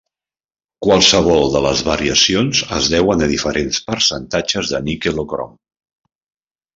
[0.85, 5.53] Qualsevol de les variacions es deuen a diferents percentatges de níquel o crom.